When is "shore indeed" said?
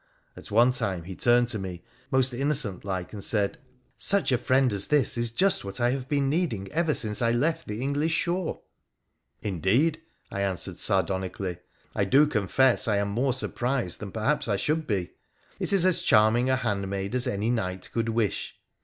8.13-10.01